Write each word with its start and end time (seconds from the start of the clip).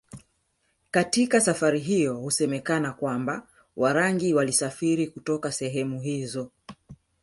Katika 0.91 1.41
safari 1.41 1.79
hiyo 1.79 2.15
husemekana 2.17 2.91
kwamba 2.93 3.47
Warangi 3.77 4.33
walisafiri 4.33 5.07
kutoka 5.07 5.51
sehemu 5.51 5.99
hizo 6.01 6.51